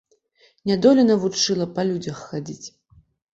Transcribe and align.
Нядоля 0.71 1.03
навучыла 1.09 1.67
па 1.75 1.81
людзях 1.91 2.25
хадзіць. 2.31 2.67